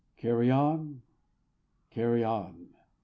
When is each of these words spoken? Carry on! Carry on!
Carry 0.17 0.49
on! 0.49 1.03
Carry 1.91 2.23
on! 2.23 2.69